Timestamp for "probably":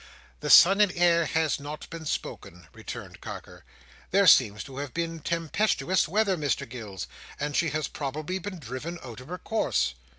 7.87-8.39